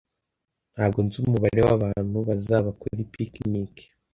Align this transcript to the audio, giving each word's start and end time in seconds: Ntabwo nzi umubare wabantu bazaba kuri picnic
Ntabwo 0.73 0.99
nzi 1.05 1.17
umubare 1.23 1.59
wabantu 1.67 2.17
bazaba 2.27 2.69
kuri 2.81 3.01
picnic 3.13 3.73